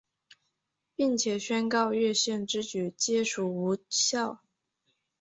[0.95, 4.41] 并且宣告越线之举皆属无效。